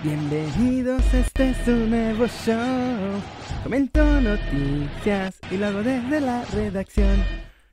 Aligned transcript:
Bienvenidos, 0.00 1.02
este 1.12 1.50
es 1.50 1.56
su 1.64 1.72
nuevo 1.72 2.28
show. 2.28 3.20
Comento 3.64 4.04
noticias 4.20 5.40
y 5.50 5.56
lo 5.56 5.66
hago 5.66 5.82
desde 5.82 6.20
la 6.20 6.44
redacción. 6.44 7.16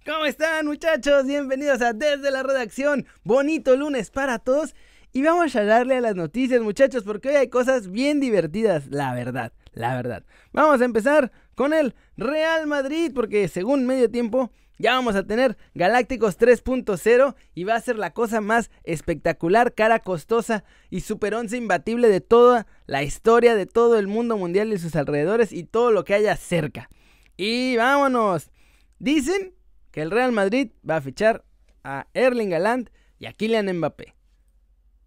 ¿Cómo 0.04 0.26
están 0.26 0.66
muchachos? 0.66 1.28
Bienvenidos 1.28 1.84
a 1.84 1.94
Desde 1.94 2.32
la 2.32 2.42
Redacción. 2.42 3.06
Bonito 3.24 3.76
lunes 3.76 4.10
para 4.10 4.40
todos. 4.40 4.74
Y 5.14 5.22
vamos 5.22 5.56
a 5.56 5.66
darle 5.66 5.98
a 5.98 6.02
las 6.02 6.16
noticias 6.16 6.62
muchachos 6.62 7.04
porque 7.04 7.30
hoy 7.30 7.36
hay 7.36 7.48
cosas 7.48 7.92
bien 7.92 8.20
divertidas, 8.20 8.88
la 8.88 9.14
verdad, 9.14 9.54
la 9.74 9.96
verdad. 9.96 10.24
Vamos 10.52 10.82
a 10.82 10.86
empezar 10.86 11.32
con 11.54 11.74
el 11.74 11.94
Real 12.18 12.66
Madrid 12.66 13.12
porque 13.14 13.48
según 13.48 13.86
medio 13.86 14.10
tiempo 14.10 14.52
ya 14.78 14.94
vamos 14.94 15.16
a 15.16 15.26
tener 15.26 15.58
Galácticos 15.74 16.38
3.0 16.38 17.36
y 17.54 17.64
va 17.64 17.76
a 17.76 17.82
ser 17.82 17.98
la 17.98 18.12
cosa 18.12 18.42
más 18.42 18.72
espectacular, 18.84 19.74
cara 19.74 20.00
costosa 20.00 20.64
y 20.90 21.02
super 21.02 21.34
once 21.36 21.58
imbatible 21.58 22.10
de 22.10 22.22
toda 22.22 22.68
la 22.86 23.04
historia 23.04 23.56
de 23.56 23.66
todo 23.66 23.98
el 23.98 24.08
mundo 24.08 24.38
mundial 24.38 24.74
y 24.74 24.78
sus 24.78 24.96
alrededores 24.96 25.54
y 25.54 25.64
todo 25.64 25.92
lo 25.92 26.04
que 26.04 26.14
haya 26.14 26.36
cerca. 26.36 26.90
Y 27.38 27.78
vámonos. 27.78 28.52
Dicen 29.00 29.54
que 29.92 30.02
el 30.02 30.12
Real 30.12 30.32
Madrid 30.32 30.72
va 30.88 30.98
a 30.98 31.02
fichar 31.02 31.46
a 31.84 32.08
Erling 32.14 32.54
Haaland 32.54 32.90
y 33.20 33.28
a 33.28 33.34
Kylian 33.34 33.72
Mbappé. 33.78 34.16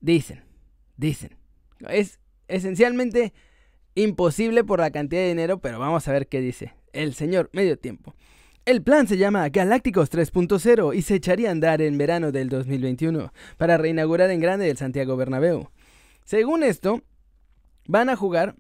Dicen, 0.01 0.45
dicen. 0.97 1.37
Es 1.89 2.21
esencialmente 2.49 3.33
imposible 3.95 4.65
por 4.65 4.81
la 4.81 4.91
cantidad 4.91 5.23
de 5.23 5.29
dinero, 5.29 5.61
pero 5.61 5.79
vamos 5.79 6.07
a 6.09 6.13
ver 6.13 6.29
qué 6.29 6.41
dice 6.41 6.75
el 6.93 7.15
señor 7.15 7.51
medio 7.53 7.79
tiempo. 7.79 8.15
El 8.69 8.83
plan 8.83 9.09
se 9.09 9.17
llama 9.17 9.49
Galácticos 9.49 10.13
3.0 10.13 10.95
y 10.95 11.01
se 11.01 11.15
echaría 11.15 11.49
a 11.49 11.53
andar 11.53 11.81
en 11.81 11.97
verano 11.97 12.33
del 12.33 12.51
2021 12.51 13.33
para 13.57 13.79
reinaugurar 13.79 14.29
en 14.29 14.41
grande 14.41 14.69
el 14.69 14.77
Santiago 14.77 15.17
Bernabéu. 15.17 15.71
Según 16.27 16.63
esto, 16.63 17.01
van 17.87 18.11
a 18.11 18.17
jugar 18.17 18.57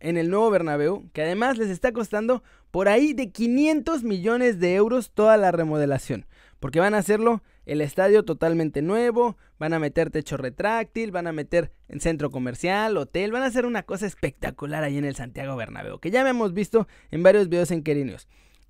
en 0.00 0.16
el 0.16 0.28
nuevo 0.28 0.50
Bernabéu, 0.50 1.08
que 1.12 1.22
además 1.22 1.56
les 1.56 1.70
está 1.70 1.92
costando 1.92 2.42
por 2.72 2.88
ahí 2.88 3.12
de 3.12 3.30
500 3.30 4.02
millones 4.02 4.58
de 4.58 4.74
euros 4.74 5.12
toda 5.12 5.36
la 5.36 5.52
remodelación, 5.52 6.26
porque 6.58 6.80
van 6.80 6.94
a 6.94 6.98
hacerlo 6.98 7.44
el 7.64 7.80
estadio 7.80 8.24
totalmente 8.24 8.82
nuevo, 8.82 9.36
van 9.56 9.72
a 9.72 9.78
meter 9.78 10.10
techo 10.10 10.36
retráctil, 10.36 11.12
van 11.12 11.28
a 11.28 11.32
meter 11.32 11.70
en 11.86 12.00
centro 12.00 12.32
comercial, 12.32 12.96
hotel, 12.96 13.30
van 13.30 13.44
a 13.44 13.46
hacer 13.46 13.66
una 13.66 13.84
cosa 13.84 14.04
espectacular 14.04 14.82
ahí 14.82 14.98
en 14.98 15.04
el 15.04 15.14
Santiago 15.14 15.54
Bernabéu, 15.54 16.00
que 16.00 16.10
ya 16.10 16.28
hemos 16.28 16.54
visto 16.54 16.88
en 17.12 17.22
varios 17.22 17.48
videos 17.48 17.70
en 17.70 17.84
Querinios. 17.84 18.26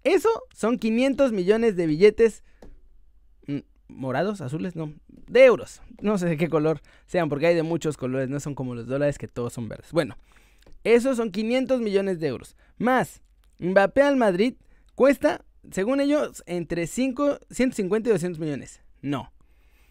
Eso 0.08 0.30
son 0.54 0.78
500 0.78 1.32
millones 1.32 1.76
de 1.76 1.86
billetes 1.86 2.42
mm, 3.46 3.58
morados, 3.88 4.40
azules, 4.40 4.74
no, 4.74 4.94
de 5.06 5.44
euros. 5.44 5.82
No 6.00 6.16
sé 6.16 6.26
de 6.26 6.38
qué 6.38 6.48
color 6.48 6.80
sean, 7.06 7.28
porque 7.28 7.48
hay 7.48 7.54
de 7.54 7.62
muchos 7.62 7.98
colores, 7.98 8.30
no 8.30 8.40
son 8.40 8.54
como 8.54 8.74
los 8.74 8.86
dólares 8.86 9.18
que 9.18 9.28
todos 9.28 9.52
son 9.52 9.68
verdes. 9.68 9.92
Bueno, 9.92 10.16
esos 10.82 11.18
son 11.18 11.30
500 11.30 11.82
millones 11.82 12.20
de 12.20 12.28
euros. 12.28 12.56
Más, 12.78 13.20
Mbappé 13.58 14.00
al 14.00 14.16
Madrid 14.16 14.54
cuesta, 14.94 15.44
según 15.70 16.00
ellos, 16.00 16.42
entre 16.46 16.86
5, 16.86 17.40
150 17.50 18.08
y 18.08 18.12
200 18.12 18.40
millones. 18.40 18.80
No. 19.02 19.30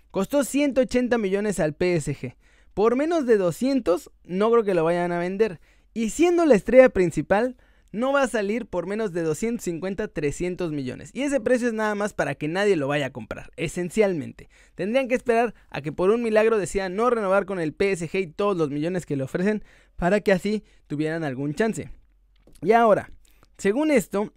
Costó 0.10 0.44
180 0.44 1.16
millones 1.20 1.60
al 1.60 1.76
PSG. 1.76 2.36
Por 2.73 2.95
menos 2.95 3.28
de 3.28 3.38
200, 3.38 4.10
no 4.23 4.50
creo 4.50 4.64
que 4.64 4.73
lo 4.73 4.84
vayan 4.84 5.12
a 5.12 5.20
vender. 5.20 5.60
Y 5.94 6.10
siendo 6.10 6.44
la 6.45 6.56
estrella 6.56 6.90
principal, 6.90 7.56
no 7.92 8.12
va 8.12 8.24
a 8.24 8.28
salir 8.28 8.66
por 8.66 8.86
menos 8.86 9.14
de 9.14 9.24
250, 9.24 10.08
300 10.08 10.72
millones. 10.72 11.12
Y 11.14 11.22
ese 11.22 11.40
precio 11.40 11.68
es 11.68 11.74
nada 11.74 11.96
más 11.96 12.14
para 12.14 12.36
que 12.36 12.48
nadie 12.48 12.76
lo 12.76 12.88
vaya 12.88 13.08
a 13.08 13.14
comprar, 13.14 13.52
esencialmente. 13.56 14.50
Tendrían 14.76 15.08
que 15.08 15.16
esperar 15.16 15.54
a 15.70 15.82
que 15.82 15.92
por 15.92 16.10
un 16.10 16.24
milagro 16.24 16.58
decidan 16.58 16.96
no 16.96 17.10
renovar 17.10 17.46
con 17.46 17.60
el 17.60 17.72
PSG 17.72 18.16
y 18.16 18.28
todos 18.28 18.58
los 18.58 18.70
millones 18.70 19.06
que 19.06 19.16
le 19.16 19.24
ofrecen 19.24 19.64
para 19.96 20.22
que 20.22 20.32
así 20.32 20.64
tuvieran 20.88 21.24
algún 21.24 21.54
chance. 21.54 21.90
Y 22.62 22.72
ahora, 22.72 23.12
según 23.58 23.92
esto, 23.92 24.34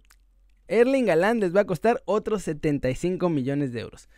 Erling 0.67 1.09
Haaland 1.09 1.41
les 1.41 1.55
va 1.55 1.61
a 1.61 1.65
costar 1.65 2.01
otros 2.05 2.43
75 2.43 3.29
millones 3.29 3.73
de 3.73 3.81
euros. 3.81 4.09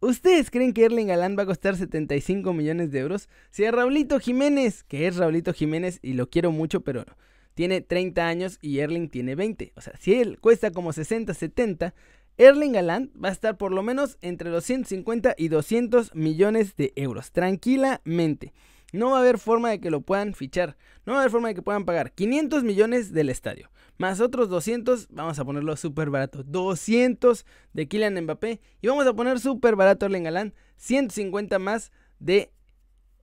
¿Ustedes 0.00 0.50
creen 0.50 0.74
que 0.74 0.84
Erling 0.84 1.10
Haaland 1.10 1.38
va 1.38 1.44
a 1.44 1.46
costar 1.46 1.76
75 1.76 2.52
millones 2.52 2.90
de 2.90 2.98
euros? 2.98 3.30
Si 3.50 3.64
a 3.64 3.70
Raulito 3.70 4.20
Jiménez, 4.20 4.84
que 4.84 5.06
es 5.06 5.16
Raulito 5.16 5.54
Jiménez 5.54 5.98
y 6.02 6.12
lo 6.12 6.28
quiero 6.28 6.52
mucho, 6.52 6.82
pero 6.82 7.06
tiene 7.54 7.80
30 7.80 8.26
años 8.26 8.58
y 8.60 8.80
Erling 8.80 9.08
tiene 9.08 9.34
20. 9.34 9.72
O 9.76 9.80
sea, 9.80 9.96
si 9.98 10.14
él 10.14 10.38
cuesta 10.40 10.70
como 10.70 10.92
60, 10.92 11.32
70, 11.32 11.94
Erling 12.36 12.76
Haaland 12.76 13.10
va 13.22 13.28
a 13.28 13.32
estar 13.32 13.56
por 13.56 13.72
lo 13.72 13.82
menos 13.82 14.18
entre 14.20 14.50
los 14.50 14.64
150 14.64 15.34
y 15.38 15.48
200 15.48 16.14
millones 16.14 16.76
de 16.76 16.92
euros. 16.96 17.30
Tranquilamente. 17.30 18.52
No 18.92 19.10
va 19.10 19.18
a 19.18 19.20
haber 19.20 19.38
forma 19.38 19.70
de 19.70 19.80
que 19.80 19.90
lo 19.90 20.02
puedan 20.02 20.34
fichar. 20.34 20.76
No 21.04 21.12
va 21.12 21.18
a 21.18 21.22
haber 21.22 21.32
forma 21.32 21.48
de 21.48 21.54
que 21.54 21.62
puedan 21.62 21.84
pagar 21.84 22.12
500 22.12 22.62
millones 22.64 23.12
del 23.12 23.28
estadio. 23.28 23.70
Más 23.98 24.20
otros 24.20 24.48
200, 24.48 25.08
vamos 25.10 25.38
a 25.38 25.44
ponerlo 25.44 25.76
súper 25.76 26.10
barato. 26.10 26.42
200 26.42 27.46
de 27.72 27.88
Kylian 27.88 28.20
Mbappé. 28.22 28.60
Y 28.80 28.88
vamos 28.88 29.06
a 29.06 29.14
poner 29.14 29.38
súper 29.38 29.76
barato 29.76 30.06
Erling 30.06 30.26
Haaland. 30.26 30.54
150 30.76 31.58
más 31.58 31.92
de 32.18 32.52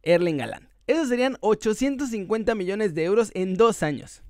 Erling 0.04 0.42
Haaland. 0.42 0.71
Esos 0.92 1.08
serían 1.08 1.38
850 1.40 2.54
millones 2.54 2.94
de 2.94 3.06
euros 3.06 3.32
en 3.34 3.56
dos 3.56 3.82
años. 3.82 4.24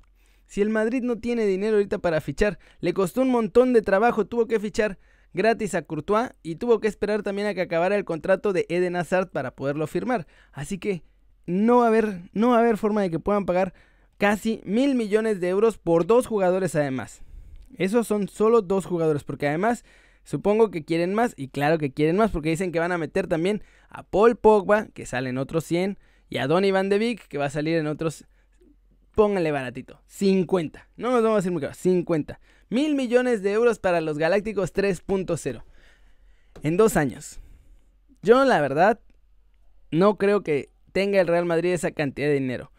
Si 0.45 0.61
el 0.61 0.69
Madrid 0.69 1.01
no 1.01 1.17
tiene 1.17 1.47
dinero 1.47 1.77
ahorita 1.77 1.97
para 1.97 2.21
fichar, 2.21 2.59
le 2.81 2.93
costó 2.93 3.23
un 3.23 3.31
montón 3.31 3.73
de 3.73 3.81
trabajo, 3.81 4.27
tuvo 4.27 4.45
que 4.45 4.59
fichar 4.59 4.99
gratis 5.33 5.73
a 5.73 5.81
Courtois 5.81 6.29
y 6.43 6.57
tuvo 6.57 6.79
que 6.79 6.87
esperar 6.87 7.23
también 7.23 7.47
a 7.47 7.55
que 7.55 7.61
acabara 7.61 7.95
el 7.95 8.05
contrato 8.05 8.53
de 8.53 8.67
Eden 8.69 8.95
Hazard 8.95 9.31
para 9.31 9.55
poderlo 9.55 9.87
firmar. 9.87 10.27
Así 10.51 10.77
que 10.77 11.01
no 11.47 11.77
va 11.79 11.85
a 11.85 11.87
haber, 11.87 12.29
no 12.33 12.49
va 12.49 12.57
a 12.57 12.59
haber 12.59 12.77
forma 12.77 13.01
de 13.01 13.09
que 13.09 13.17
puedan 13.17 13.47
pagar 13.47 13.73
casi 14.19 14.61
mil 14.63 14.93
millones 14.93 15.41
de 15.41 15.49
euros 15.49 15.79
por 15.79 16.05
dos 16.05 16.27
jugadores 16.27 16.75
además. 16.75 17.23
Esos 17.75 18.05
son 18.05 18.27
solo 18.27 18.61
dos 18.61 18.85
jugadores, 18.85 19.23
porque 19.23 19.47
además 19.47 19.83
supongo 20.23 20.69
que 20.69 20.85
quieren 20.85 21.15
más 21.15 21.33
y 21.35 21.47
claro 21.47 21.79
que 21.79 21.91
quieren 21.91 22.17
más 22.17 22.29
porque 22.29 22.49
dicen 22.49 22.71
que 22.71 22.77
van 22.77 22.91
a 22.91 22.99
meter 22.99 23.25
también 23.25 23.63
a 23.89 24.03
Paul 24.03 24.35
Pogba, 24.35 24.89
que 24.93 25.07
salen 25.07 25.39
otros 25.39 25.63
100, 25.63 25.97
y 26.31 26.37
a 26.37 26.47
Donny 26.47 26.71
Van 26.71 26.87
de 26.87 26.97
Beek, 26.97 27.27
que 27.27 27.37
va 27.37 27.45
a 27.45 27.49
salir 27.49 27.77
en 27.77 27.87
otros. 27.87 28.23
Pónganle 29.15 29.51
baratito. 29.51 29.99
50. 30.07 30.87
No 30.95 31.11
nos 31.11 31.21
vamos 31.21 31.35
a 31.35 31.39
decir 31.39 31.51
muy 31.51 31.61
caro. 31.61 31.73
50. 31.73 32.39
Mil 32.69 32.95
millones 32.95 33.43
de 33.43 33.51
euros 33.51 33.79
para 33.79 33.99
los 33.99 34.17
Galácticos 34.17 34.73
3.0. 34.73 35.61
En 36.63 36.77
dos 36.77 36.95
años. 36.95 37.41
Yo, 38.21 38.45
la 38.45 38.61
verdad, 38.61 39.01
no 39.91 40.17
creo 40.17 40.41
que 40.41 40.69
tenga 40.93 41.19
el 41.19 41.27
Real 41.27 41.45
Madrid 41.45 41.73
esa 41.73 41.91
cantidad 41.91 42.29
de 42.29 42.35
dinero. 42.35 42.71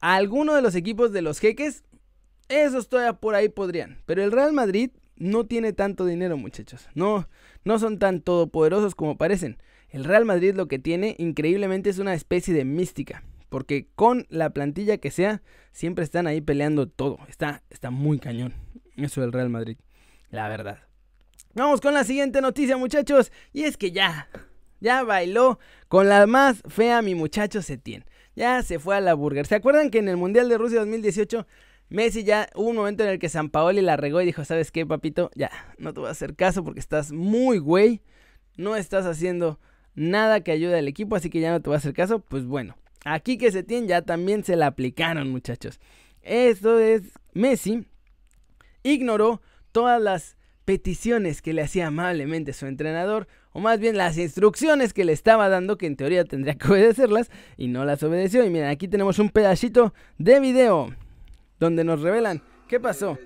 A 0.00 0.14
alguno 0.14 0.54
de 0.54 0.62
los 0.62 0.74
equipos 0.74 1.12
de 1.12 1.20
los 1.20 1.40
jeques, 1.40 1.84
esos 2.48 2.88
todavía 2.88 3.12
por 3.12 3.34
ahí 3.34 3.50
podrían. 3.50 3.98
Pero 4.06 4.24
el 4.24 4.32
Real 4.32 4.54
Madrid 4.54 4.90
no 5.16 5.44
tiene 5.44 5.74
tanto 5.74 6.06
dinero, 6.06 6.38
muchachos. 6.38 6.88
No, 6.94 7.28
no 7.64 7.78
son 7.78 7.98
tan 7.98 8.22
todopoderosos 8.22 8.94
como 8.94 9.18
parecen. 9.18 9.58
El 9.94 10.02
Real 10.02 10.24
Madrid 10.24 10.56
lo 10.56 10.66
que 10.66 10.80
tiene 10.80 11.14
increíblemente 11.20 11.88
es 11.88 12.00
una 12.00 12.14
especie 12.14 12.52
de 12.52 12.64
mística. 12.64 13.22
Porque 13.48 13.86
con 13.94 14.26
la 14.28 14.50
plantilla 14.50 14.98
que 14.98 15.12
sea, 15.12 15.40
siempre 15.70 16.02
están 16.02 16.26
ahí 16.26 16.40
peleando 16.40 16.88
todo. 16.88 17.20
Está, 17.28 17.62
está 17.70 17.92
muy 17.92 18.18
cañón. 18.18 18.54
Eso 18.96 19.20
del 19.20 19.30
Real 19.30 19.50
Madrid. 19.50 19.76
La 20.30 20.48
verdad. 20.48 20.80
Vamos 21.54 21.80
con 21.80 21.94
la 21.94 22.02
siguiente 22.02 22.40
noticia, 22.40 22.76
muchachos. 22.76 23.30
Y 23.52 23.62
es 23.62 23.76
que 23.76 23.92
ya, 23.92 24.28
ya 24.80 25.04
bailó 25.04 25.60
con 25.86 26.08
la 26.08 26.26
más 26.26 26.60
fea 26.66 27.00
mi 27.00 27.14
muchacho 27.14 27.62
Setien. 27.62 28.04
Ya 28.34 28.64
se 28.64 28.80
fue 28.80 28.96
a 28.96 29.00
la 29.00 29.14
burger. 29.14 29.46
¿Se 29.46 29.54
acuerdan 29.54 29.90
que 29.90 29.98
en 29.98 30.08
el 30.08 30.16
Mundial 30.16 30.48
de 30.48 30.58
Rusia 30.58 30.80
2018 30.80 31.46
Messi 31.88 32.24
ya 32.24 32.48
hubo 32.56 32.70
un 32.70 32.76
momento 32.76 33.04
en 33.04 33.10
el 33.10 33.20
que 33.20 33.28
San 33.28 33.48
Paoli 33.48 33.80
la 33.80 33.96
regó 33.96 34.20
y 34.20 34.26
dijo, 34.26 34.44
¿sabes 34.44 34.72
qué, 34.72 34.84
papito? 34.84 35.30
Ya, 35.36 35.52
no 35.78 35.94
te 35.94 36.00
voy 36.00 36.08
a 36.08 36.12
hacer 36.12 36.34
caso 36.34 36.64
porque 36.64 36.80
estás 36.80 37.12
muy 37.12 37.58
güey. 37.58 38.02
No 38.56 38.74
estás 38.74 39.06
haciendo 39.06 39.60
nada 39.94 40.40
que 40.40 40.52
ayude 40.52 40.78
al 40.78 40.88
equipo, 40.88 41.16
así 41.16 41.30
que 41.30 41.40
ya 41.40 41.50
no 41.50 41.60
te 41.60 41.68
voy 41.68 41.74
a 41.74 41.78
hacer 41.78 41.94
caso. 41.94 42.20
Pues 42.20 42.44
bueno, 42.44 42.76
aquí 43.04 43.38
que 43.38 43.52
se 43.52 43.62
tiene 43.62 43.86
ya 43.86 44.02
también 44.02 44.44
se 44.44 44.56
la 44.56 44.66
aplicaron, 44.66 45.30
muchachos. 45.30 45.80
Esto 46.22 46.78
es 46.78 47.02
Messi 47.32 47.86
ignoró 48.84 49.42
todas 49.72 50.00
las 50.00 50.36
peticiones 50.64 51.42
que 51.42 51.52
le 51.52 51.62
hacía 51.62 51.88
amablemente 51.88 52.52
su 52.52 52.66
entrenador, 52.66 53.26
o 53.52 53.60
más 53.60 53.80
bien 53.80 53.96
las 53.96 54.16
instrucciones 54.16 54.92
que 54.92 55.04
le 55.04 55.12
estaba 55.12 55.48
dando, 55.48 55.76
que 55.76 55.86
en 55.86 55.96
teoría 55.96 56.24
tendría 56.24 56.54
que 56.54 56.68
obedecerlas, 56.68 57.30
y 57.56 57.68
no 57.68 57.84
las 57.84 58.02
obedeció. 58.02 58.44
Y 58.44 58.50
miren, 58.50 58.68
aquí 58.68 58.88
tenemos 58.88 59.18
un 59.18 59.30
pedacito 59.30 59.92
de 60.18 60.40
video 60.40 60.94
donde 61.58 61.84
nos 61.84 62.00
revelan 62.00 62.42
qué 62.68 62.78
pasó. 62.78 63.18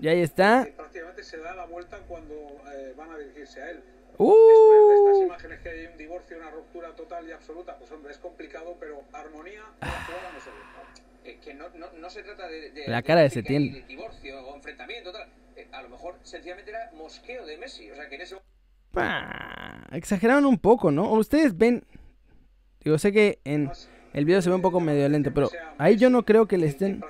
y 0.00 0.08
ahí 0.08 0.20
está. 0.20 0.68
Prácticamente 0.76 1.22
se 1.22 1.38
da 1.38 1.54
la 1.54 1.66
vuelta 1.66 1.98
cuando 2.08 2.34
eh, 2.34 2.94
van 2.96 3.10
a 3.10 3.18
dirigirse 3.18 3.62
a 3.62 3.70
él. 3.70 3.82
Uh. 4.22 4.34
Estas 4.98 5.22
imágenes 5.22 5.60
que 5.60 5.68
hay 5.70 5.86
un 5.86 5.96
divorcio, 5.96 6.36
una 6.36 6.50
ruptura 6.50 6.94
total 6.94 7.26
y 7.26 7.32
absoluta, 7.32 7.78
pues 7.78 7.90
hombre, 7.90 8.12
es 8.12 8.18
complicado, 8.18 8.76
pero 8.78 9.02
armonía 9.14 9.62
no 9.80 10.40
se 10.40 10.50
ve. 11.30 11.38
que 11.40 11.54
no, 11.54 11.70
no, 11.70 11.90
no, 11.92 12.10
se 12.10 12.22
trata 12.22 12.46
de, 12.46 12.70
de 12.70 12.86
la 12.86 13.00
cara 13.00 13.22
de, 13.22 13.28
de 13.30 13.84
divorcio 13.88 14.46
o 14.46 14.56
enfrentamiento, 14.56 15.10
tal. 15.10 15.26
Eh, 15.56 15.68
a 15.72 15.80
lo 15.80 15.88
mejor 15.88 16.16
sencillamente 16.22 16.70
era 16.70 16.90
mosqueo 16.92 17.46
de 17.46 17.56
Messi, 17.56 17.90
o 17.90 17.94
sea 17.94 18.10
que 18.10 18.16
en 18.16 18.20
ese 18.20 18.36
exageraron 19.92 20.44
un 20.44 20.58
poco, 20.58 20.90
¿no? 20.90 21.10
Ustedes 21.12 21.56
ven, 21.56 21.84
digo, 22.84 22.98
sé 22.98 23.12
que 23.12 23.38
en, 23.44 23.70
el 24.12 24.26
video 24.26 24.42
se 24.42 24.50
ve 24.50 24.56
un 24.56 24.62
poco 24.62 24.80
medio 24.80 25.08
lento, 25.08 25.32
pero 25.32 25.48
ahí 25.78 25.96
yo 25.96 26.10
no 26.10 26.26
creo 26.26 26.46
que 26.46 26.58
le 26.58 26.66
estén... 26.66 27.02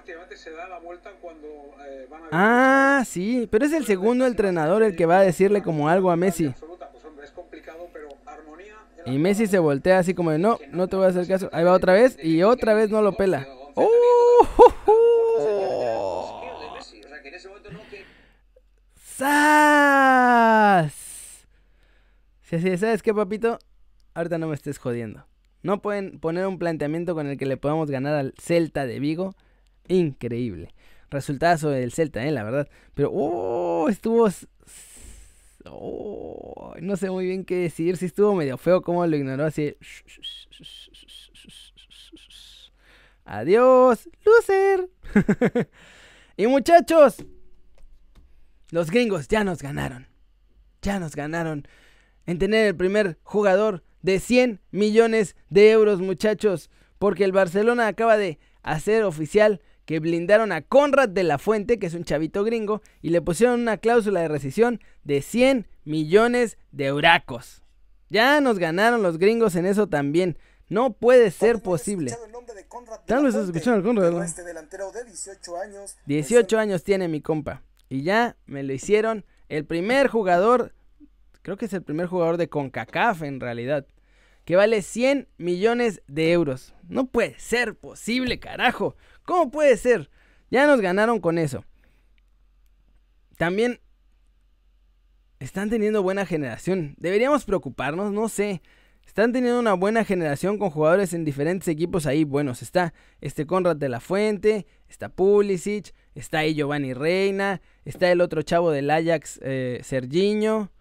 Ah, 2.30 3.02
sí, 3.04 3.48
pero 3.50 3.64
es 3.64 3.72
el 3.72 3.84
segundo 3.84 4.26
entrenador 4.26 4.84
el 4.84 4.94
que 4.94 5.06
va 5.06 5.18
a 5.18 5.22
decirle 5.22 5.62
como 5.62 5.88
algo 5.88 6.12
a 6.12 6.16
Messi. 6.16 6.54
Y 9.06 9.18
Messi 9.18 9.46
se 9.46 9.58
voltea 9.58 9.98
así 9.98 10.14
como 10.14 10.30
de, 10.30 10.38
no, 10.38 10.58
no 10.72 10.88
te 10.88 10.96
voy 10.96 11.06
a 11.06 11.08
hacer 11.08 11.26
caso. 11.26 11.48
Ahí 11.52 11.64
va 11.64 11.72
otra 11.72 11.94
vez 11.94 12.18
y 12.22 12.42
otra 12.42 12.74
vez 12.74 12.90
no 12.90 13.02
lo 13.02 13.12
pela. 13.12 13.46
¡Oh! 13.74 14.46
¡Sas! 19.20 20.94
Si 22.42 22.56
así, 22.56 22.76
¿sabes 22.78 23.02
qué, 23.02 23.12
papito? 23.14 23.58
Ahorita 24.14 24.38
no 24.38 24.48
me 24.48 24.54
estés 24.54 24.78
jodiendo. 24.78 25.26
No 25.62 25.82
pueden 25.82 26.18
poner 26.20 26.46
un 26.46 26.58
planteamiento 26.58 27.14
con 27.14 27.26
el 27.26 27.36
que 27.36 27.44
le 27.46 27.56
podamos 27.56 27.90
ganar 27.90 28.14
al 28.14 28.34
Celta 28.40 28.86
de 28.86 28.98
Vigo. 28.98 29.34
Increíble. 29.88 30.74
Resultado 31.10 31.70
del 31.70 31.92
Celta, 31.92 32.24
eh, 32.26 32.30
la 32.30 32.44
verdad. 32.44 32.68
Pero, 32.94 33.10
oh, 33.12 33.88
estuvo 33.88 34.28
No 35.64 36.96
sé 36.96 37.10
muy 37.10 37.26
bien 37.26 37.44
qué 37.44 37.56
decir. 37.56 37.96
Si 37.96 38.06
estuvo 38.06 38.34
medio 38.34 38.56
feo 38.56 38.82
como 38.82 39.06
lo 39.06 39.16
ignoró 39.16 39.44
así. 39.44 39.76
Adiós, 43.24 44.08
loser. 44.24 44.88
y 46.36 46.46
muchachos, 46.46 47.24
los 48.70 48.90
gringos 48.90 49.28
ya 49.28 49.44
nos 49.44 49.62
ganaron. 49.62 50.08
Ya 50.82 50.98
nos 50.98 51.14
ganaron 51.14 51.68
en 52.26 52.38
tener 52.38 52.66
el 52.66 52.76
primer 52.76 53.18
jugador 53.22 53.84
de 54.02 54.18
100 54.18 54.60
millones 54.70 55.36
de 55.48 55.70
euros, 55.70 56.00
muchachos. 56.00 56.70
Porque 56.98 57.24
el 57.24 57.32
Barcelona 57.32 57.86
acaba 57.86 58.16
de 58.16 58.38
hacer 58.62 59.04
oficial 59.04 59.60
que 59.90 59.98
blindaron 59.98 60.52
a 60.52 60.62
Conrad 60.62 61.08
de 61.08 61.24
la 61.24 61.36
Fuente, 61.36 61.80
que 61.80 61.86
es 61.88 61.94
un 61.94 62.04
chavito 62.04 62.44
gringo, 62.44 62.80
y 63.02 63.10
le 63.10 63.20
pusieron 63.20 63.60
una 63.60 63.76
cláusula 63.76 64.20
de 64.20 64.28
rescisión 64.28 64.80
de 65.02 65.20
100 65.20 65.66
millones 65.84 66.58
de 66.70 66.86
euracos. 66.86 67.64
Ya 68.08 68.40
nos 68.40 68.60
ganaron 68.60 69.02
los 69.02 69.18
gringos 69.18 69.56
en 69.56 69.66
eso 69.66 69.88
también. 69.88 70.38
No 70.68 70.92
puede 70.92 71.32
ser 71.32 71.60
posible. 71.60 72.16
Tal 73.04 73.24
vez 73.24 73.34
escuchado 73.34 73.78
el 73.78 73.82
Conrad. 73.82 74.22
Este 74.22 74.44
delantero 74.44 74.92
de 74.92 75.06
18 75.06 75.56
años. 75.56 75.96
18 76.06 76.56
años 76.56 76.84
tiene 76.84 77.08
mi 77.08 77.20
compa. 77.20 77.64
Y 77.88 78.04
ya 78.04 78.36
me 78.46 78.62
lo 78.62 78.72
hicieron 78.72 79.24
el 79.48 79.64
primer 79.64 80.06
jugador, 80.06 80.72
creo 81.42 81.56
que 81.56 81.64
es 81.64 81.72
el 81.72 81.82
primer 81.82 82.06
jugador 82.06 82.36
de 82.36 82.48
CONCACAF 82.48 83.22
en 83.22 83.40
realidad, 83.40 83.88
que 84.44 84.54
vale 84.54 84.82
100 84.82 85.26
millones 85.36 86.00
de 86.06 86.30
euros. 86.30 86.74
No 86.88 87.06
puede 87.08 87.36
ser 87.40 87.74
posible, 87.74 88.38
carajo. 88.38 88.94
¿Cómo 89.30 89.48
puede 89.48 89.76
ser? 89.76 90.10
Ya 90.50 90.66
nos 90.66 90.80
ganaron 90.80 91.20
con 91.20 91.38
eso. 91.38 91.64
También 93.38 93.78
están 95.38 95.70
teniendo 95.70 96.02
buena 96.02 96.26
generación. 96.26 96.96
Deberíamos 96.98 97.44
preocuparnos, 97.44 98.12
no 98.12 98.28
sé. 98.28 98.60
Están 99.06 99.32
teniendo 99.32 99.60
una 99.60 99.74
buena 99.74 100.04
generación 100.04 100.58
con 100.58 100.70
jugadores 100.70 101.14
en 101.14 101.24
diferentes 101.24 101.68
equipos 101.68 102.06
ahí 102.06 102.24
buenos. 102.24 102.60
Está 102.60 102.92
este 103.20 103.46
Conrad 103.46 103.76
de 103.76 103.88
la 103.88 104.00
Fuente, 104.00 104.66
está 104.88 105.08
Pulisic, 105.08 105.94
está 106.16 106.38
ahí 106.38 106.56
Giovanni 106.56 106.92
Reina, 106.92 107.60
está 107.84 108.10
el 108.10 108.22
otro 108.22 108.42
chavo 108.42 108.72
del 108.72 108.90
Ajax, 108.90 109.38
eh, 109.44 109.78
Serginho. 109.84 110.72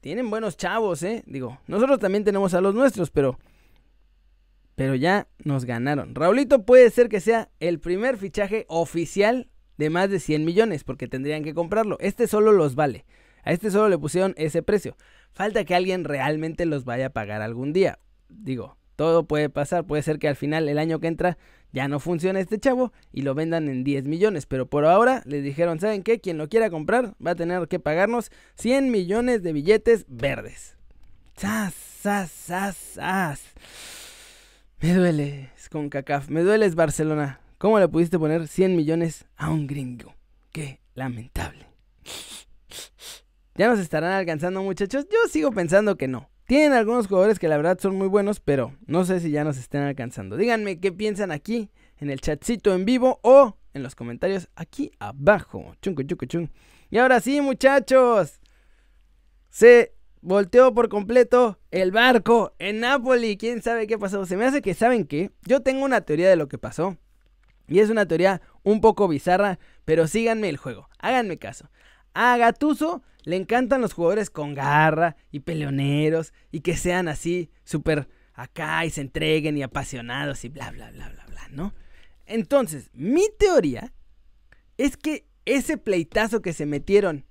Tienen 0.00 0.30
buenos 0.30 0.56
chavos, 0.56 1.02
¿eh? 1.02 1.24
Digo, 1.26 1.58
nosotros 1.66 1.98
también 1.98 2.22
tenemos 2.22 2.54
a 2.54 2.60
los 2.60 2.76
nuestros, 2.76 3.10
pero 3.10 3.40
pero 4.74 4.94
ya 4.94 5.28
nos 5.44 5.64
ganaron. 5.64 6.14
Raulito 6.14 6.64
puede 6.64 6.90
ser 6.90 7.08
que 7.08 7.20
sea 7.20 7.50
el 7.60 7.80
primer 7.80 8.16
fichaje 8.16 8.64
oficial 8.68 9.48
de 9.76 9.90
más 9.90 10.10
de 10.10 10.20
100 10.20 10.44
millones, 10.44 10.84
porque 10.84 11.08
tendrían 11.08 11.42
que 11.44 11.54
comprarlo. 11.54 11.96
Este 12.00 12.26
solo 12.26 12.52
los 12.52 12.74
vale. 12.74 13.04
A 13.42 13.52
este 13.52 13.70
solo 13.70 13.88
le 13.88 13.98
pusieron 13.98 14.34
ese 14.36 14.62
precio. 14.62 14.96
Falta 15.32 15.64
que 15.64 15.74
alguien 15.74 16.04
realmente 16.04 16.64
los 16.64 16.84
vaya 16.84 17.06
a 17.06 17.10
pagar 17.10 17.42
algún 17.42 17.72
día. 17.72 17.98
Digo, 18.28 18.76
todo 18.96 19.26
puede 19.26 19.50
pasar. 19.50 19.84
Puede 19.84 20.02
ser 20.02 20.18
que 20.18 20.28
al 20.28 20.36
final, 20.36 20.68
el 20.68 20.78
año 20.78 21.00
que 21.00 21.08
entra, 21.08 21.36
ya 21.72 21.88
no 21.88 21.98
funcione 21.98 22.40
este 22.40 22.58
chavo 22.58 22.92
y 23.12 23.22
lo 23.22 23.34
vendan 23.34 23.68
en 23.68 23.84
10 23.84 24.04
millones. 24.04 24.46
Pero 24.46 24.66
por 24.66 24.84
ahora 24.86 25.22
les 25.26 25.42
dijeron, 25.42 25.80
¿saben 25.80 26.02
qué? 26.02 26.20
Quien 26.20 26.38
lo 26.38 26.48
quiera 26.48 26.70
comprar 26.70 27.14
va 27.24 27.32
a 27.32 27.36
tener 27.36 27.66
que 27.68 27.80
pagarnos 27.80 28.30
100 28.54 28.90
millones 28.90 29.42
de 29.42 29.52
billetes 29.52 30.06
verdes. 30.08 30.76
¡Sas, 31.36 31.74
sas, 31.74 32.30
sas, 32.30 32.76
sas! 32.76 33.42
Me 34.84 34.92
duele, 34.92 35.50
con 35.70 35.88
CACAF. 35.88 36.28
Me 36.28 36.42
duele 36.42 36.66
es 36.66 36.74
Barcelona. 36.74 37.40
¿Cómo 37.56 37.78
le 37.78 37.88
pudiste 37.88 38.18
poner 38.18 38.46
100 38.46 38.76
millones 38.76 39.24
a 39.34 39.48
un 39.48 39.66
gringo? 39.66 40.14
Qué 40.52 40.78
lamentable. 40.92 41.66
¿Ya 43.54 43.68
nos 43.68 43.78
estarán 43.78 44.12
alcanzando, 44.12 44.62
muchachos? 44.62 45.06
Yo 45.10 45.16
sigo 45.30 45.52
pensando 45.52 45.96
que 45.96 46.06
no. 46.06 46.28
Tienen 46.46 46.74
algunos 46.74 47.06
jugadores 47.06 47.38
que 47.38 47.48
la 47.48 47.56
verdad 47.56 47.78
son 47.80 47.96
muy 47.96 48.08
buenos, 48.08 48.40
pero 48.40 48.76
no 48.86 49.06
sé 49.06 49.20
si 49.20 49.30
ya 49.30 49.42
nos 49.42 49.56
estén 49.56 49.80
alcanzando. 49.80 50.36
Díganme 50.36 50.78
qué 50.78 50.92
piensan 50.92 51.32
aquí 51.32 51.70
en 51.96 52.10
el 52.10 52.20
chatcito 52.20 52.74
en 52.74 52.84
vivo 52.84 53.20
o 53.22 53.56
en 53.72 53.82
los 53.82 53.94
comentarios 53.94 54.50
aquí 54.54 54.92
abajo. 54.98 55.74
Chunco, 55.80 56.02
chunco, 56.02 56.26
chung. 56.26 56.48
Y 56.90 56.98
ahora 56.98 57.20
sí, 57.20 57.40
muchachos. 57.40 58.38
Se 59.48 59.94
volteó 60.24 60.72
por 60.72 60.88
completo 60.88 61.60
el 61.70 61.92
barco 61.92 62.54
en 62.58 62.80
Napoli. 62.80 63.36
¿Quién 63.36 63.62
sabe 63.62 63.86
qué 63.86 63.98
pasó? 63.98 64.24
Se 64.24 64.36
me 64.36 64.46
hace 64.46 64.62
que, 64.62 64.74
¿saben 64.74 65.06
qué? 65.06 65.30
Yo 65.42 65.60
tengo 65.60 65.84
una 65.84 66.00
teoría 66.00 66.28
de 66.28 66.36
lo 66.36 66.48
que 66.48 66.58
pasó. 66.58 66.96
Y 67.68 67.78
es 67.78 67.90
una 67.90 68.06
teoría 68.06 68.40
un 68.62 68.80
poco 68.80 69.06
bizarra, 69.06 69.58
pero 69.84 70.06
síganme 70.06 70.48
el 70.48 70.56
juego. 70.56 70.88
Háganme 70.98 71.38
caso. 71.38 71.70
A 72.14 72.36
Gatuso 72.38 73.02
le 73.24 73.36
encantan 73.36 73.82
los 73.82 73.92
jugadores 73.92 74.30
con 74.30 74.54
garra 74.54 75.16
y 75.30 75.40
peleoneros 75.40 76.32
y 76.50 76.60
que 76.60 76.76
sean 76.76 77.08
así 77.08 77.50
súper 77.64 78.08
acá 78.32 78.84
y 78.84 78.90
se 78.90 79.02
entreguen 79.02 79.56
y 79.56 79.62
apasionados 79.62 80.44
y 80.44 80.48
bla, 80.48 80.70
bla, 80.70 80.90
bla, 80.90 81.10
bla, 81.10 81.26
bla, 81.26 81.48
¿no? 81.50 81.74
Entonces, 82.26 82.90
mi 82.94 83.24
teoría 83.38 83.92
es 84.78 84.96
que 84.96 85.26
ese 85.44 85.76
pleitazo 85.76 86.40
que 86.40 86.54
se 86.54 86.64
metieron 86.64 87.26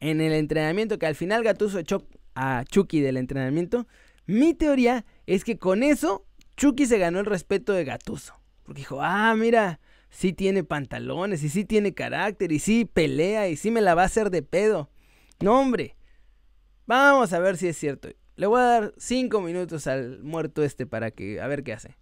en 0.00 0.20
el 0.20 0.32
entrenamiento, 0.32 0.98
que 0.98 1.06
al 1.06 1.14
final 1.14 1.44
Gatuso 1.44 1.78
echó 1.78 2.06
a 2.38 2.64
Chucky 2.64 3.00
del 3.00 3.16
entrenamiento, 3.16 3.86
mi 4.26 4.54
teoría 4.54 5.04
es 5.26 5.42
que 5.42 5.58
con 5.58 5.82
eso 5.82 6.24
Chucky 6.56 6.86
se 6.86 6.98
ganó 6.98 7.18
el 7.18 7.26
respeto 7.26 7.72
de 7.72 7.84
Gatuso. 7.84 8.34
Porque 8.62 8.80
dijo, 8.80 9.00
ah, 9.02 9.34
mira, 9.34 9.80
sí 10.10 10.32
tiene 10.32 10.62
pantalones 10.62 11.42
y 11.42 11.48
sí 11.48 11.64
tiene 11.64 11.94
carácter 11.94 12.52
y 12.52 12.60
sí 12.60 12.84
pelea 12.84 13.48
y 13.48 13.56
sí 13.56 13.70
me 13.70 13.80
la 13.80 13.94
va 13.94 14.02
a 14.02 14.06
hacer 14.06 14.30
de 14.30 14.42
pedo. 14.42 14.88
No, 15.40 15.58
hombre. 15.58 15.96
Vamos 16.86 17.32
a 17.32 17.38
ver 17.40 17.56
si 17.56 17.68
es 17.68 17.76
cierto. 17.76 18.08
Le 18.36 18.46
voy 18.46 18.60
a 18.60 18.64
dar 18.64 18.94
cinco 18.96 19.40
minutos 19.40 19.86
al 19.86 20.22
muerto 20.22 20.62
este 20.62 20.86
para 20.86 21.10
que 21.10 21.40
a 21.40 21.46
ver 21.48 21.64
qué 21.64 21.72
hace. 21.72 21.96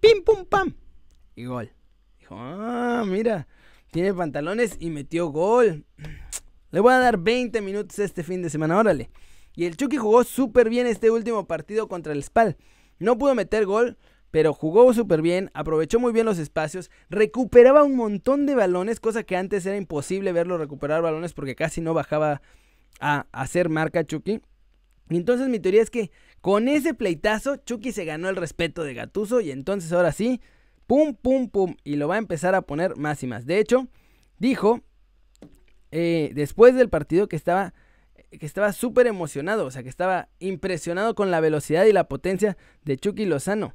Pim 0.00 0.22
pum 0.24 0.44
pam. 0.44 0.74
Y 1.34 1.46
gol. 1.46 1.70
Dijo, 2.18 2.36
ah, 2.38 3.04
mira, 3.06 3.48
tiene 3.90 4.12
pantalones 4.12 4.76
y 4.78 4.90
metió 4.90 5.28
gol. 5.28 5.86
Le 6.70 6.80
voy 6.80 6.92
a 6.92 6.98
dar 6.98 7.18
20 7.18 7.60
minutos 7.62 7.98
este 7.98 8.22
fin 8.22 8.42
de 8.42 8.50
semana, 8.50 8.78
órale. 8.78 9.10
Y 9.54 9.64
el 9.64 9.76
Chucky 9.76 9.96
jugó 9.96 10.24
súper 10.24 10.68
bien 10.68 10.86
este 10.86 11.10
último 11.10 11.46
partido 11.46 11.88
contra 11.88 12.12
el 12.12 12.22
Spal. 12.22 12.56
No 12.98 13.18
pudo 13.18 13.34
meter 13.34 13.66
gol, 13.66 13.96
pero 14.30 14.54
jugó 14.54 14.92
súper 14.94 15.22
bien, 15.22 15.50
aprovechó 15.54 15.98
muy 15.98 16.12
bien 16.12 16.26
los 16.26 16.38
espacios, 16.38 16.90
recuperaba 17.08 17.82
un 17.82 17.96
montón 17.96 18.46
de 18.46 18.54
balones, 18.54 19.00
cosa 19.00 19.24
que 19.24 19.36
antes 19.36 19.66
era 19.66 19.76
imposible 19.76 20.32
verlo 20.32 20.58
recuperar 20.58 21.02
balones 21.02 21.32
porque 21.32 21.56
casi 21.56 21.80
no 21.80 21.94
bajaba 21.94 22.42
a 23.00 23.26
hacer 23.32 23.68
marca 23.68 24.04
Chucky. 24.04 24.40
Y 25.08 25.16
entonces 25.16 25.48
mi 25.48 25.58
teoría 25.58 25.82
es 25.82 25.90
que 25.90 26.12
con 26.40 26.68
ese 26.68 26.94
pleitazo 26.94 27.56
Chucky 27.56 27.90
se 27.90 28.04
ganó 28.04 28.28
el 28.28 28.36
respeto 28.36 28.84
de 28.84 28.94
Gatuso 28.94 29.40
y 29.40 29.50
entonces 29.50 29.92
ahora 29.92 30.12
sí, 30.12 30.40
pum, 30.86 31.14
pum, 31.14 31.48
pum, 31.48 31.74
y 31.82 31.96
lo 31.96 32.06
va 32.06 32.14
a 32.14 32.18
empezar 32.18 32.54
a 32.54 32.62
poner 32.62 32.96
más 32.96 33.22
y 33.24 33.26
más. 33.26 33.46
De 33.46 33.58
hecho, 33.58 33.88
dijo 34.38 34.82
eh, 35.90 36.30
después 36.34 36.76
del 36.76 36.88
partido 36.88 37.28
que 37.28 37.34
estaba 37.34 37.74
que 38.38 38.46
estaba 38.46 38.72
súper 38.72 39.06
emocionado, 39.06 39.66
o 39.66 39.70
sea, 39.70 39.82
que 39.82 39.88
estaba 39.88 40.28
impresionado 40.38 41.14
con 41.14 41.30
la 41.30 41.40
velocidad 41.40 41.84
y 41.84 41.92
la 41.92 42.08
potencia 42.08 42.56
de 42.84 42.96
Chucky 42.96 43.26
Lozano. 43.26 43.74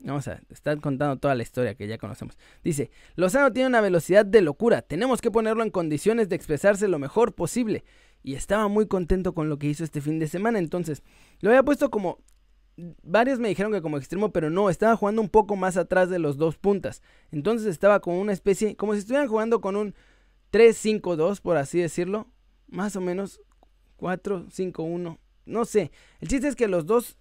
Vamos 0.00 0.28
a 0.28 0.40
estar 0.50 0.78
contando 0.80 1.16
toda 1.16 1.34
la 1.34 1.42
historia 1.42 1.74
que 1.74 1.86
ya 1.86 1.96
conocemos. 1.96 2.36
Dice, 2.62 2.90
Lozano 3.16 3.52
tiene 3.52 3.68
una 3.68 3.80
velocidad 3.80 4.26
de 4.26 4.42
locura, 4.42 4.82
tenemos 4.82 5.22
que 5.22 5.30
ponerlo 5.30 5.62
en 5.62 5.70
condiciones 5.70 6.28
de 6.28 6.36
expresarse 6.36 6.88
lo 6.88 6.98
mejor 6.98 7.34
posible. 7.34 7.84
Y 8.22 8.34
estaba 8.34 8.68
muy 8.68 8.86
contento 8.86 9.34
con 9.34 9.48
lo 9.48 9.58
que 9.58 9.66
hizo 9.66 9.84
este 9.84 10.00
fin 10.00 10.18
de 10.18 10.28
semana, 10.28 10.58
entonces 10.58 11.02
lo 11.40 11.50
había 11.50 11.62
puesto 11.62 11.90
como... 11.90 12.18
Varios 13.04 13.38
me 13.38 13.48
dijeron 13.48 13.70
que 13.70 13.80
como 13.80 13.98
extremo, 13.98 14.32
pero 14.32 14.50
no, 14.50 14.68
estaba 14.68 14.96
jugando 14.96 15.22
un 15.22 15.28
poco 15.28 15.54
más 15.54 15.76
atrás 15.76 16.10
de 16.10 16.18
los 16.18 16.38
dos 16.38 16.58
puntas. 16.58 17.02
Entonces 17.30 17.68
estaba 17.68 18.00
como 18.00 18.20
una 18.20 18.32
especie, 18.32 18.74
como 18.74 18.94
si 18.94 18.98
estuvieran 18.98 19.28
jugando 19.28 19.60
con 19.60 19.76
un 19.76 19.94
3-5-2, 20.52 21.40
por 21.40 21.56
así 21.56 21.78
decirlo. 21.78 22.26
Más 22.66 22.96
o 22.96 23.00
menos 23.00 23.40
4, 23.96 24.46
5, 24.50 24.82
1. 24.82 25.18
No 25.46 25.64
sé. 25.64 25.90
El 26.20 26.28
chiste 26.28 26.48
es 26.48 26.56
que 26.56 26.68
los 26.68 26.86
dos 26.86 27.18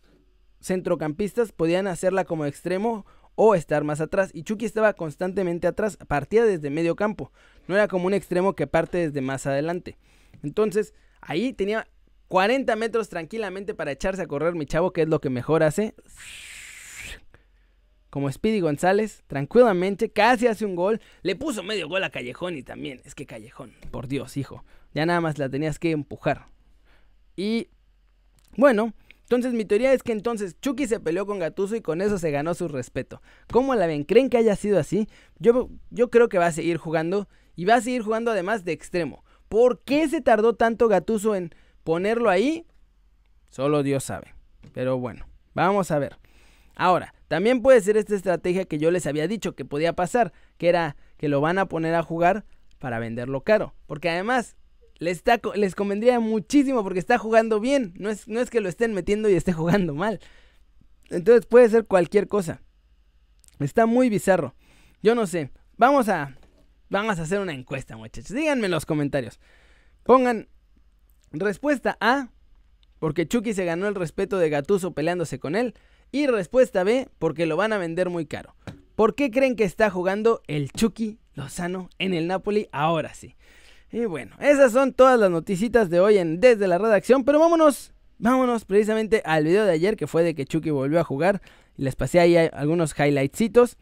centrocampistas 0.61 1.51
podían 1.51 1.87
hacerla 1.87 2.25
como 2.25 2.45
extremo 2.45 3.05
o 3.35 3.55
estar 3.55 3.83
más 3.83 4.01
atrás. 4.01 4.31
Y 4.33 4.43
Chucky 4.43 4.65
estaba 4.65 4.93
constantemente 4.93 5.67
atrás, 5.67 5.97
partía 6.07 6.45
desde 6.45 6.69
medio 6.69 6.95
campo. 6.95 7.31
No 7.67 7.75
era 7.75 7.87
como 7.87 8.07
un 8.07 8.13
extremo 8.13 8.55
que 8.55 8.67
parte 8.67 8.97
desde 8.97 9.21
más 9.21 9.45
adelante. 9.45 9.97
Entonces, 10.41 10.93
ahí 11.21 11.53
tenía 11.53 11.87
40 12.27 12.75
metros 12.75 13.09
tranquilamente 13.09 13.73
para 13.73 13.91
echarse 13.91 14.21
a 14.21 14.27
correr 14.27 14.55
mi 14.55 14.65
chavo, 14.65 14.91
que 14.91 15.03
es 15.03 15.07
lo 15.07 15.21
que 15.21 15.29
mejor 15.29 15.63
hace. 15.63 15.93
Como 18.09 18.31
Speedy 18.31 18.59
González, 18.59 19.23
tranquilamente, 19.27 20.11
casi 20.11 20.47
hace 20.47 20.65
un 20.65 20.75
gol. 20.75 21.01
Le 21.23 21.35
puso 21.35 21.63
medio 21.63 21.87
gol 21.87 22.03
a 22.03 22.11
Callejón 22.11 22.57
y 22.57 22.63
también, 22.63 23.01
es 23.05 23.15
que 23.15 23.25
Callejón, 23.25 23.73
por 23.89 24.07
Dios, 24.07 24.37
hijo. 24.37 24.63
Ya 24.93 25.05
nada 25.05 25.19
más 25.19 25.39
la 25.39 25.49
tenías 25.49 25.79
que 25.79 25.91
empujar. 25.91 26.45
Y 27.35 27.69
bueno, 28.57 28.93
entonces 29.21 29.53
mi 29.53 29.65
teoría 29.65 29.93
es 29.93 30.03
que 30.03 30.11
entonces 30.11 30.59
Chucky 30.61 30.87
se 30.87 30.99
peleó 30.99 31.25
con 31.25 31.39
Gatuso 31.39 31.75
y 31.75 31.81
con 31.81 32.01
eso 32.01 32.17
se 32.17 32.31
ganó 32.31 32.53
su 32.53 32.67
respeto. 32.67 33.21
¿Cómo 33.51 33.73
la 33.75 33.87
ven? 33.87 34.03
¿Creen 34.03 34.29
que 34.29 34.37
haya 34.37 34.55
sido 34.55 34.79
así? 34.79 35.07
Yo, 35.39 35.69
yo 35.89 36.09
creo 36.09 36.29
que 36.29 36.37
va 36.37 36.47
a 36.47 36.51
seguir 36.51 36.77
jugando 36.77 37.27
y 37.55 37.65
va 37.65 37.75
a 37.75 37.81
seguir 37.81 38.03
jugando 38.03 38.31
además 38.31 38.65
de 38.65 38.73
extremo. 38.73 39.23
¿Por 39.49 39.81
qué 39.83 40.07
se 40.07 40.21
tardó 40.21 40.55
tanto 40.55 40.87
Gatuso 40.87 41.35
en 41.35 41.53
ponerlo 41.83 42.29
ahí? 42.29 42.65
Solo 43.49 43.83
Dios 43.83 44.03
sabe. 44.03 44.33
Pero 44.73 44.97
bueno, 44.97 45.27
vamos 45.53 45.91
a 45.91 45.99
ver. 45.99 46.17
Ahora, 46.75 47.13
también 47.27 47.61
puede 47.61 47.81
ser 47.81 47.97
esta 47.97 48.15
estrategia 48.15 48.65
que 48.65 48.77
yo 48.77 48.91
les 48.91 49.07
había 49.07 49.27
dicho 49.27 49.55
que 49.55 49.65
podía 49.65 49.93
pasar, 49.93 50.33
que 50.57 50.69
era 50.69 50.95
que 51.17 51.27
lo 51.27 51.41
van 51.41 51.59
a 51.59 51.67
poner 51.67 51.95
a 51.95 52.03
jugar 52.03 52.45
para 52.79 52.99
venderlo 52.99 53.41
caro. 53.41 53.73
Porque 53.85 54.09
además, 54.09 54.55
les, 55.03 55.17
está, 55.17 55.39
les 55.55 55.75
convendría 55.75 56.19
muchísimo 56.19 56.83
porque 56.83 56.99
está 56.99 57.17
jugando 57.17 57.59
bien. 57.59 57.93
No 57.97 58.09
es, 58.09 58.27
no 58.27 58.39
es 58.39 58.49
que 58.49 58.61
lo 58.61 58.69
estén 58.69 58.93
metiendo 58.93 59.29
y 59.29 59.35
esté 59.35 59.53
jugando 59.53 59.93
mal. 59.93 60.19
Entonces 61.09 61.45
puede 61.45 61.69
ser 61.69 61.85
cualquier 61.85 62.27
cosa. 62.27 62.61
Está 63.59 63.85
muy 63.85 64.09
bizarro. 64.09 64.55
Yo 65.01 65.13
no 65.15 65.27
sé. 65.27 65.51
Vamos 65.77 66.09
a, 66.09 66.35
vamos 66.89 67.19
a 67.19 67.23
hacer 67.23 67.39
una 67.39 67.53
encuesta, 67.53 67.97
muchachos. 67.97 68.35
Díganme 68.35 68.65
en 68.65 68.71
los 68.71 68.85
comentarios. 68.85 69.39
Pongan 70.03 70.47
respuesta 71.31 71.97
A, 71.99 72.29
porque 72.99 73.27
Chucky 73.27 73.53
se 73.53 73.65
ganó 73.65 73.87
el 73.87 73.95
respeto 73.95 74.37
de 74.37 74.49
Gatuso 74.49 74.93
peleándose 74.93 75.39
con 75.39 75.55
él. 75.55 75.73
Y 76.11 76.27
respuesta 76.27 76.83
B, 76.83 77.09
porque 77.19 77.45
lo 77.45 77.57
van 77.57 77.73
a 77.73 77.77
vender 77.77 78.09
muy 78.09 78.25
caro. 78.25 78.55
¿Por 78.95 79.15
qué 79.15 79.31
creen 79.31 79.55
que 79.55 79.63
está 79.63 79.89
jugando 79.89 80.41
el 80.47 80.71
Chucky 80.71 81.19
Lozano 81.33 81.89
en 81.97 82.13
el 82.13 82.27
Napoli 82.27 82.69
ahora 82.71 83.13
sí? 83.13 83.35
Y 83.93 84.05
bueno, 84.05 84.35
esas 84.39 84.71
son 84.71 84.91
todas 84.91 85.19
las 85.19 85.29
noticitas 85.29 85.87
de 85.91 85.99
hoy 85.99 86.17
en 86.17 86.39
Desde 86.39 86.67
la 86.67 86.79
Redacción, 86.79 87.23
pero 87.23 87.37
vámonos, 87.37 87.93
vámonos 88.17 88.65
precisamente 88.65 89.21
al 89.23 89.43
video 89.43 89.65
de 89.65 89.71
ayer 89.71 89.95
que 89.95 90.07
fue 90.07 90.23
de 90.23 90.33
que 90.33 90.47
Chucky 90.47 90.71
volvió 90.71 90.99
a 90.99 91.03
jugar 91.03 91.43
y 91.77 91.83
les 91.83 91.95
pasé 91.95 92.19
ahí 92.19 92.35
algunos 92.35 92.95
highlightsitos 92.97 93.77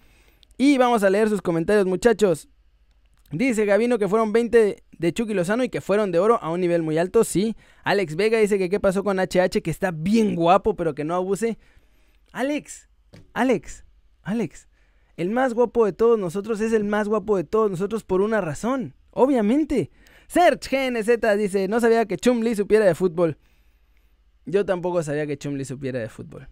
y 0.58 0.78
vamos 0.78 1.04
a 1.04 1.10
leer 1.10 1.30
sus 1.30 1.42
comentarios 1.42 1.86
muchachos. 1.86 2.50
Dice 3.32 3.64
Gavino 3.64 3.98
que 3.98 4.10
fueron 4.10 4.34
20 4.34 4.84
de 4.92 5.14
Chucky 5.14 5.34
Lozano 5.34 5.64
y 5.64 5.70
que 5.70 5.80
fueron 5.80 6.12
de 6.12 6.20
oro 6.20 6.40
a 6.44 6.52
un 6.52 6.60
nivel 6.60 6.84
muy 6.84 6.98
alto, 6.98 7.24
sí. 7.24 7.56
Alex 7.86 8.18
Vega 8.18 8.38
dice 8.38 8.60
que 8.60 8.70
qué 8.70 8.82
pasó 8.82 9.06
con 9.06 9.18
HH, 9.18 9.62
que 9.64 9.72
está 9.72 9.92
bien 9.92 10.36
guapo, 10.36 10.76
pero 10.76 10.94
que 10.94 11.06
no 11.06 11.16
abuse. 11.16 11.58
Alex, 12.34 12.90
Alex, 13.32 13.86
Alex, 14.24 14.68
el 15.16 15.30
más 15.30 15.54
guapo 15.54 15.86
de 15.86 15.94
todos 15.94 16.20
nosotros 16.20 16.60
es 16.60 16.74
el 16.74 16.84
más 16.84 17.08
guapo 17.08 17.38
de 17.38 17.46
todos 17.46 17.72
nosotros 17.72 18.04
por 18.04 18.20
una 18.20 18.42
razón. 18.42 18.94
Obviamente. 19.12 19.92
Search 20.32 20.70
GNZ 20.70 21.38
dice, 21.38 21.68
no 21.68 21.82
sabía 21.82 22.06
que 22.06 22.16
Chumli 22.16 22.56
supiera 22.56 22.86
de 22.86 22.96
fútbol. 22.96 23.38
Yo 24.46 24.66
tampoco 24.66 25.04
sabía 25.04 25.28
que 25.28 25.38
Chumli 25.38 25.66
supiera 25.66 26.00
de 26.00 26.08
fútbol. 26.08 26.48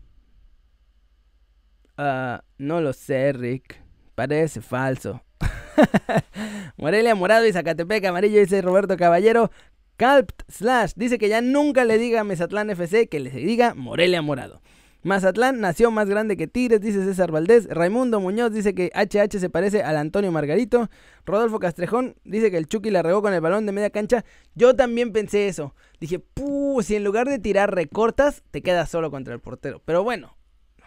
Ah, 1.96 2.44
no 2.58 2.82
lo 2.82 2.92
sé, 2.92 3.32
Rick. 3.32 3.82
Parece 4.16 4.60
falso. 4.60 5.24
Morelia 6.78 7.16
Morado 7.16 7.48
y 7.48 7.54
Zacatepec 7.54 8.04
Amarillo 8.04 8.42
dice 8.42 8.62
Roberto 8.62 8.98
Caballero. 8.98 9.50
Calpt 9.96 10.42
Slash 10.50 10.92
dice 10.98 11.18
que 11.18 11.30
ya 11.30 11.40
nunca 11.40 11.86
le 11.86 11.98
diga 11.98 12.20
a 12.20 12.26
Mesatlán 12.26 12.70
FC 12.72 13.08
que 13.08 13.22
le 13.22 13.30
diga 13.30 13.76
Morelia 13.76 14.22
Morado. 14.22 14.62
Mazatlán 15.02 15.62
nació 15.62 15.92
más 15.92 16.10
grande 16.10 16.36
que 16.36 16.48
Tigres, 16.48 16.82
dice 16.82 17.04
César 17.06 17.32
Valdés. 17.32 17.68
Raimundo 17.70 18.20
Muñoz 18.20 18.52
dice 18.52 18.76
que 18.76 18.92
HH 18.94 19.40
se 19.40 19.50
parece 19.50 19.82
al 19.82 19.96
Antonio 19.96 20.32
Margarito. 20.32 20.90
Rodolfo 21.26 21.60
Castrejón 21.60 22.16
dice 22.26 22.52
que 22.52 22.58
el 22.58 22.68
Chucky 22.68 22.90
la 22.90 23.02
regó 23.02 23.22
con 23.22 23.34
el 23.34 23.40
balón 23.40 23.66
de 23.66 23.72
media 23.72 23.92
cancha. 23.92 24.26
Yo 24.56 24.76
también 24.76 25.14
pensé 25.14 25.48
eso. 25.48 25.74
Dije, 26.02 26.20
puh, 26.20 26.82
si 26.82 26.96
en 26.96 27.06
lugar 27.06 27.28
de 27.28 27.40
tirar 27.40 27.74
recortas, 27.74 28.44
te 28.52 28.62
quedas 28.62 28.90
solo 28.90 29.10
contra 29.10 29.34
el 29.34 29.40
portero. 29.40 29.82
Pero 29.86 30.04
bueno, 30.04 30.38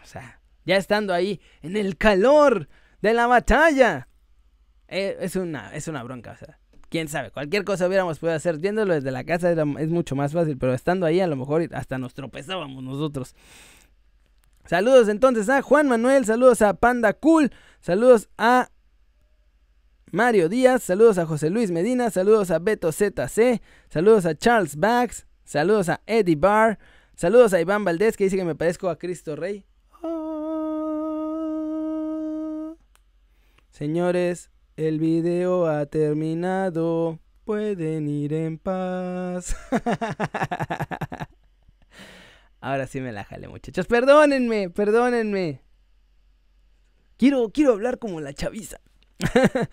o 0.02 0.06
sea, 0.06 0.40
ya 0.66 0.76
estando 0.76 1.14
ahí 1.14 1.40
en 1.62 1.76
el 1.76 1.96
calor 1.96 2.68
de 3.00 3.14
la 3.14 3.26
batalla, 3.26 4.08
eh, 4.88 5.16
es, 5.20 5.36
una, 5.36 5.74
es 5.74 5.88
una 5.88 6.02
bronca, 6.02 6.32
o 6.32 6.36
sea. 6.36 6.58
Quién 6.90 7.08
sabe, 7.08 7.30
cualquier 7.30 7.64
cosa 7.64 7.86
hubiéramos 7.86 8.18
podido 8.18 8.36
hacer. 8.36 8.58
Viéndolo 8.58 8.92
desde 8.92 9.10
la 9.10 9.24
casa 9.24 9.50
es 9.52 9.88
mucho 9.88 10.14
más 10.14 10.34
fácil, 10.34 10.58
pero 10.58 10.74
estando 10.74 11.06
ahí 11.06 11.20
a 11.20 11.26
lo 11.26 11.36
mejor 11.36 11.66
hasta 11.72 11.96
nos 11.96 12.12
tropezábamos 12.12 12.84
nosotros. 12.84 13.34
Saludos 14.66 15.08
entonces 15.08 15.48
a 15.48 15.62
Juan 15.62 15.88
Manuel, 15.88 16.24
saludos 16.24 16.62
a 16.62 16.74
Panda 16.74 17.12
Cool, 17.12 17.52
saludos 17.80 18.28
a 18.38 18.70
Mario 20.10 20.48
Díaz, 20.48 20.82
saludos 20.82 21.18
a 21.18 21.26
José 21.26 21.50
Luis 21.50 21.70
Medina, 21.70 22.10
saludos 22.10 22.50
a 22.50 22.58
Beto 22.58 22.92
ZC, 22.92 23.60
saludos 23.88 24.26
a 24.26 24.34
Charles 24.34 24.76
Bax, 24.76 25.26
saludos 25.44 25.88
a 25.88 26.00
Eddie 26.06 26.36
Barr, 26.36 26.78
saludos 27.16 27.54
a 27.54 27.60
Iván 27.60 27.84
Valdés 27.84 28.16
que 28.16 28.24
dice 28.24 28.36
que 28.36 28.44
me 28.44 28.54
parezco 28.54 28.88
a 28.88 28.98
Cristo 28.98 29.36
Rey. 29.36 29.66
Señores, 33.70 34.50
el 34.76 35.00
video 35.00 35.66
ha 35.66 35.86
terminado. 35.86 37.18
Pueden 37.44 38.06
ir 38.06 38.32
en 38.32 38.58
paz. 38.58 39.56
Ahora 42.62 42.86
sí 42.86 43.00
me 43.00 43.10
la 43.10 43.24
jale, 43.24 43.48
muchachos. 43.48 43.88
Perdónenme, 43.88 44.70
perdónenme. 44.70 45.60
Quiero, 47.16 47.50
quiero 47.52 47.72
hablar 47.72 47.98
como 47.98 48.20
la 48.20 48.32
chaviza. 48.34 48.78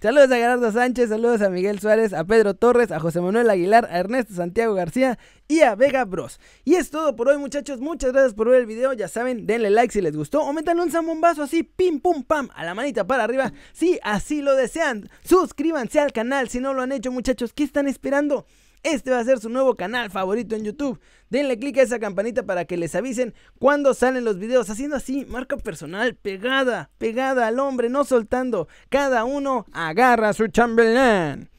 saludos 0.00 0.30
a 0.30 0.36
Gerardo 0.36 0.72
Sánchez, 0.72 1.10
saludos 1.10 1.42
a 1.42 1.50
Miguel 1.50 1.80
Suárez, 1.80 2.14
a 2.14 2.24
Pedro 2.24 2.54
Torres, 2.54 2.92
a 2.92 2.98
José 2.98 3.20
Manuel 3.20 3.50
Aguilar, 3.50 3.88
a 3.90 3.98
Ernesto 3.98 4.32
Santiago 4.34 4.72
García 4.72 5.18
y 5.48 5.60
a 5.60 5.74
Vega 5.74 6.06
Bros. 6.06 6.40
Y 6.64 6.76
es 6.76 6.90
todo 6.90 7.14
por 7.14 7.28
hoy, 7.28 7.36
muchachos. 7.36 7.78
Muchas 7.78 8.12
gracias 8.12 8.32
por 8.32 8.48
ver 8.48 8.60
el 8.60 8.66
video. 8.66 8.94
Ya 8.94 9.08
saben, 9.08 9.46
denle 9.46 9.68
like 9.68 9.92
si 9.92 10.00
les 10.00 10.16
gustó 10.16 10.40
o 10.40 10.54
metan 10.54 10.80
un 10.80 10.90
zambombazo 10.90 11.42
así, 11.42 11.62
pim 11.62 12.00
pum 12.00 12.22
pam, 12.22 12.48
a 12.54 12.64
la 12.64 12.74
manita 12.74 13.06
para 13.06 13.24
arriba, 13.24 13.52
si 13.74 13.98
así 14.02 14.40
lo 14.40 14.56
desean. 14.56 15.10
Suscríbanse 15.24 16.00
al 16.00 16.12
canal 16.12 16.48
si 16.48 16.58
no 16.58 16.72
lo 16.72 16.80
han 16.80 16.92
hecho, 16.92 17.12
muchachos. 17.12 17.52
¿Qué 17.52 17.64
están 17.64 17.86
esperando? 17.86 18.46
Este 18.82 19.10
va 19.10 19.18
a 19.18 19.24
ser 19.24 19.38
su 19.38 19.50
nuevo 19.50 19.76
canal 19.76 20.10
favorito 20.10 20.56
en 20.56 20.64
YouTube. 20.64 21.00
Denle 21.28 21.58
click 21.58 21.78
a 21.78 21.82
esa 21.82 21.98
campanita 21.98 22.44
para 22.44 22.64
que 22.64 22.78
les 22.78 22.94
avisen 22.94 23.34
cuando 23.58 23.92
salen 23.92 24.24
los 24.24 24.38
videos. 24.38 24.70
Haciendo 24.70 24.96
así, 24.96 25.26
marca 25.26 25.58
personal, 25.58 26.14
pegada, 26.14 26.90
pegada 26.96 27.46
al 27.46 27.58
hombre, 27.58 27.90
no 27.90 28.04
soltando. 28.04 28.68
Cada 28.88 29.24
uno 29.24 29.66
agarra 29.72 30.32
su 30.32 30.48
chambelán. 30.48 31.50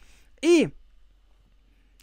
Y, 0.41 0.69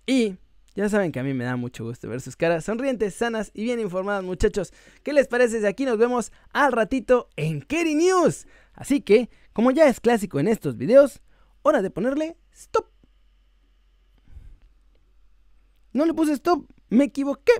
y, 0.06 0.36
ya 0.76 0.88
saben 0.88 1.10
que 1.10 1.18
a 1.18 1.24
mí 1.24 1.34
me 1.34 1.44
da 1.44 1.56
mucho 1.56 1.82
gusto 1.82 2.08
ver 2.08 2.20
sus 2.20 2.36
caras 2.36 2.64
sonrientes, 2.64 3.14
sanas 3.14 3.50
y 3.52 3.64
bien 3.64 3.80
informadas, 3.80 4.22
muchachos. 4.22 4.72
¿Qué 5.02 5.12
les 5.12 5.26
parece? 5.26 5.58
De 5.58 5.66
aquí 5.66 5.84
nos 5.84 5.98
vemos 5.98 6.30
al 6.52 6.70
ratito 6.70 7.28
en 7.34 7.60
Kerry 7.60 7.96
News. 7.96 8.46
Así 8.72 9.00
que, 9.00 9.28
como 9.52 9.72
ya 9.72 9.88
es 9.88 9.98
clásico 9.98 10.38
en 10.38 10.46
estos 10.46 10.76
videos, 10.76 11.20
hora 11.62 11.82
de 11.82 11.90
ponerle 11.90 12.36
stop. 12.52 12.97
No 15.98 16.04
le 16.04 16.14
puse 16.14 16.36
stop, 16.36 16.64
me 16.90 17.06
equivoqué. 17.06 17.50